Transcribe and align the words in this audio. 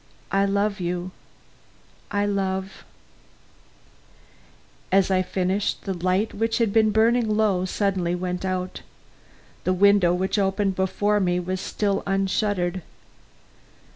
I 0.31 0.45
love 0.45 0.79
you 0.79 1.11
I 2.09 2.25
love 2.25 2.83
As 4.91 5.11
I 5.11 5.21
finished, 5.21 5.83
the 5.83 5.93
light, 5.93 6.33
which 6.33 6.57
had 6.57 6.73
been 6.73 6.89
burning 6.89 7.29
low, 7.29 7.65
suddenly 7.65 8.15
went 8.15 8.43
out. 8.43 8.81
The 9.63 9.73
window 9.73 10.11
which 10.11 10.39
opened 10.39 10.73
before 10.73 11.19
me 11.19 11.39
was 11.39 11.61
still 11.61 12.01
unshuttered. 12.07 12.81